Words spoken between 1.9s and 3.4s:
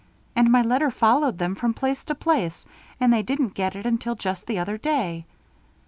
to place, and they